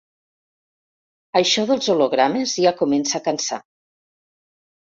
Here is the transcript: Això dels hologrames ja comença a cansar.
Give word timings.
Això 1.41 1.65
dels 1.73 1.91
hologrames 1.95 2.57
ja 2.65 2.73
comença 2.81 3.17
a 3.23 3.25
cansar. 3.31 3.63